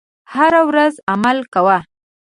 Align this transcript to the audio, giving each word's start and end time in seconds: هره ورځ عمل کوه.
هره 0.33 0.61
ورځ 0.69 0.93
عمل 1.11 1.37
کوه. 1.53 1.77